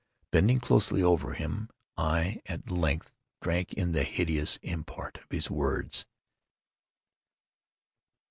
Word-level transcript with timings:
Bending 0.31 0.59
closely 0.59 1.03
over 1.03 1.33
him, 1.33 1.69
I 1.95 2.41
at 2.47 2.71
length 2.71 3.13
drank 3.39 3.71
in 3.73 3.91
the 3.91 4.03
hideous 4.03 4.57
import 4.63 5.19
of 5.19 5.29
his 5.29 5.51
words. 5.51 6.07